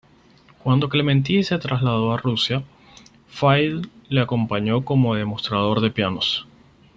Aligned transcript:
Cuando 0.63 0.89
Clementi 0.89 1.43
se 1.43 1.59
trasladó 1.59 2.11
a 2.11 2.17
Rusia, 2.17 2.63
Field 3.27 3.87
le 4.09 4.21
acompañó 4.21 4.83
como 4.83 5.13
demostrador 5.13 5.79
de 5.79 5.91
pianos. 5.91 6.47